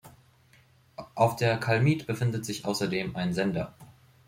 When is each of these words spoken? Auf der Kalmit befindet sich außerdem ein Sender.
Auf 1.13 1.35
der 1.35 1.59
Kalmit 1.59 2.07
befindet 2.07 2.43
sich 2.43 2.65
außerdem 2.65 3.15
ein 3.15 3.33
Sender. 3.35 3.75